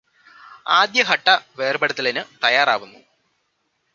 ആദ്യ 0.71 1.01
ഘട്ട 1.03 1.27
വേർപ്പെടുത്തലിനു 1.57 2.23
തയാറാവുന്നു 2.43 2.99